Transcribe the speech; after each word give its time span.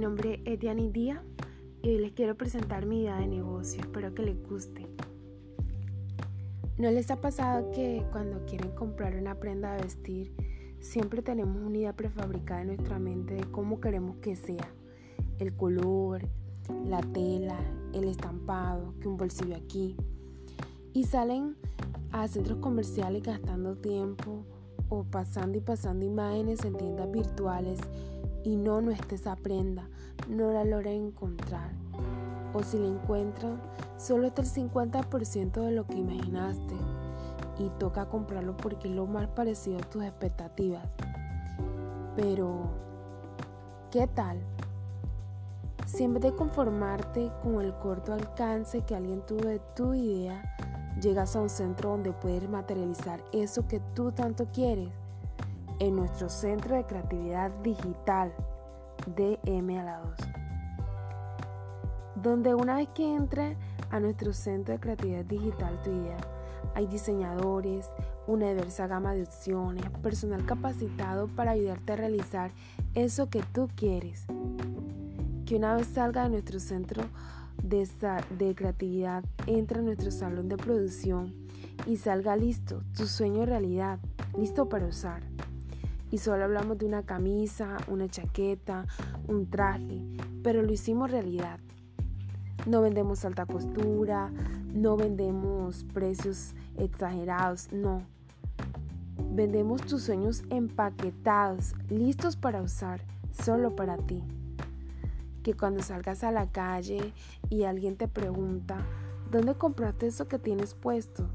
nombre 0.00 0.40
es 0.46 0.58
Diani 0.58 0.88
Díaz 0.88 1.20
y 1.82 1.90
hoy 1.90 1.98
les 1.98 2.12
quiero 2.12 2.34
presentar 2.34 2.86
mi 2.86 3.02
idea 3.02 3.18
de 3.18 3.26
negocio. 3.26 3.82
Espero 3.82 4.14
que 4.14 4.22
les 4.22 4.48
guste. 4.48 4.86
¿No 6.78 6.90
les 6.90 7.10
ha 7.10 7.20
pasado 7.20 7.70
que 7.72 8.02
cuando 8.10 8.46
quieren 8.46 8.70
comprar 8.70 9.14
una 9.14 9.34
prenda 9.34 9.74
de 9.74 9.82
vestir, 9.82 10.32
siempre 10.80 11.20
tenemos 11.20 11.62
una 11.62 11.76
idea 11.76 11.92
prefabricada 11.94 12.62
en 12.62 12.68
nuestra 12.68 12.98
mente 12.98 13.34
de 13.34 13.44
cómo 13.50 13.78
queremos 13.78 14.16
que 14.16 14.36
sea? 14.36 14.72
El 15.38 15.54
color, 15.54 16.22
la 16.86 17.02
tela, 17.02 17.58
el 17.92 18.04
estampado, 18.04 18.94
que 19.02 19.08
un 19.08 19.18
bolsillo 19.18 19.54
aquí. 19.54 19.96
Y 20.94 21.04
salen 21.04 21.56
a 22.10 22.26
centros 22.26 22.58
comerciales 22.60 23.22
gastando 23.22 23.76
tiempo 23.76 24.46
o 24.88 25.04
pasando 25.04 25.58
y 25.58 25.60
pasando 25.60 26.06
imágenes 26.06 26.64
en 26.64 26.74
tiendas 26.74 27.12
virtuales 27.12 27.78
y 28.44 28.56
no 28.56 28.80
no 28.80 28.90
esté 28.90 29.16
esa 29.16 29.36
prenda, 29.36 29.88
no 30.28 30.52
la 30.52 30.64
logra 30.64 30.90
encontrar. 30.90 31.70
O 32.52 32.62
si 32.62 32.78
la 32.78 32.88
encuentran, 32.88 33.60
solo 33.96 34.26
está 34.26 34.42
el 34.42 34.48
50% 34.48 35.52
de 35.62 35.70
lo 35.72 35.86
que 35.86 35.98
imaginaste 35.98 36.74
y 37.58 37.68
toca 37.78 38.06
comprarlo 38.06 38.56
porque 38.56 38.88
es 38.88 38.94
lo 38.94 39.06
más 39.06 39.28
parecido 39.28 39.78
a 39.78 39.82
tus 39.82 40.02
expectativas. 40.02 40.84
Pero, 42.16 42.70
¿qué 43.90 44.06
tal? 44.06 44.38
Si 45.86 46.04
en 46.04 46.14
vez 46.14 46.22
de 46.22 46.34
conformarte 46.34 47.30
con 47.42 47.60
el 47.60 47.74
corto 47.74 48.12
alcance 48.12 48.82
que 48.82 48.94
alguien 48.94 49.24
tuvo 49.26 49.44
de 49.46 49.60
tu 49.74 49.94
idea, 49.94 50.42
llegas 51.00 51.36
a 51.36 51.40
un 51.40 51.50
centro 51.50 51.90
donde 51.90 52.12
puedes 52.12 52.48
materializar 52.48 53.22
eso 53.32 53.66
que 53.66 53.80
tú 53.94 54.12
tanto 54.12 54.46
quieres, 54.52 54.88
en 55.80 55.96
nuestro 55.96 56.28
Centro 56.28 56.76
de 56.76 56.84
Creatividad 56.84 57.50
Digital 57.62 58.32
DM 59.16 59.78
a 59.78 59.82
la 59.82 59.98
2. 60.00 60.14
Donde 62.16 62.54
una 62.54 62.76
vez 62.76 62.88
que 62.94 63.14
entra 63.14 63.56
a 63.90 63.98
nuestro 63.98 64.34
Centro 64.34 64.74
de 64.74 64.80
Creatividad 64.80 65.24
Digital 65.24 65.82
Tu 65.82 65.90
Idea, 65.90 66.18
hay 66.74 66.86
diseñadores, 66.86 67.90
una 68.26 68.50
diversa 68.50 68.86
gama 68.86 69.14
de 69.14 69.22
opciones, 69.22 69.88
personal 70.02 70.44
capacitado 70.44 71.28
para 71.28 71.52
ayudarte 71.52 71.94
a 71.94 71.96
realizar 71.96 72.50
eso 72.94 73.30
que 73.30 73.42
tú 73.42 73.68
quieres. 73.74 74.26
Que 75.46 75.56
una 75.56 75.74
vez 75.74 75.86
salga 75.86 76.24
de 76.24 76.28
nuestro 76.28 76.60
centro 76.60 77.04
de, 77.62 77.88
de 78.38 78.54
creatividad, 78.54 79.24
entra 79.46 79.80
a 79.80 79.82
nuestro 79.82 80.10
salón 80.10 80.50
de 80.50 80.58
producción 80.58 81.34
y 81.86 81.96
salga 81.96 82.36
listo, 82.36 82.82
tu 82.94 83.06
sueño 83.06 83.46
realidad, 83.46 83.98
listo 84.36 84.68
para 84.68 84.86
usar 84.86 85.29
y 86.10 86.18
solo 86.18 86.44
hablamos 86.44 86.78
de 86.78 86.86
una 86.86 87.04
camisa, 87.04 87.76
una 87.88 88.08
chaqueta, 88.08 88.86
un 89.28 89.48
traje, 89.48 90.02
pero 90.42 90.62
lo 90.62 90.72
hicimos 90.72 91.10
realidad. 91.10 91.60
No 92.66 92.82
vendemos 92.82 93.24
alta 93.24 93.46
costura, 93.46 94.30
no 94.74 94.96
vendemos 94.96 95.84
precios 95.94 96.54
exagerados, 96.76 97.72
no. 97.72 98.02
Vendemos 99.32 99.82
tus 99.82 100.02
sueños 100.02 100.42
empaquetados, 100.50 101.74
listos 101.88 102.36
para 102.36 102.60
usar, 102.60 103.00
solo 103.30 103.76
para 103.76 103.96
ti. 103.96 104.22
Que 105.42 105.54
cuando 105.54 105.82
salgas 105.82 106.22
a 106.24 106.32
la 106.32 106.50
calle 106.50 107.14
y 107.48 107.62
alguien 107.62 107.96
te 107.96 108.08
pregunta, 108.08 108.78
¿dónde 109.30 109.54
compraste 109.54 110.08
eso 110.08 110.28
que 110.28 110.38
tienes 110.38 110.74
puesto? 110.74 111.30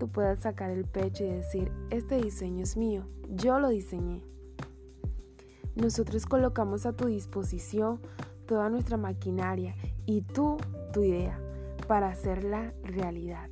Tú 0.00 0.08
puedas 0.08 0.40
sacar 0.40 0.70
el 0.70 0.86
pecho 0.86 1.24
y 1.24 1.28
decir, 1.28 1.70
este 1.90 2.16
diseño 2.16 2.64
es 2.64 2.76
mío, 2.76 3.06
yo 3.28 3.60
lo 3.60 3.68
diseñé. 3.68 4.24
Nosotros 5.76 6.24
colocamos 6.24 6.86
a 6.86 6.94
tu 6.94 7.06
disposición 7.06 8.00
toda 8.46 8.70
nuestra 8.70 8.96
maquinaria 8.96 9.76
y 10.06 10.22
tú 10.22 10.56
tu 10.92 11.04
idea 11.04 11.38
para 11.86 12.08
hacerla 12.08 12.72
realidad. 12.82 13.50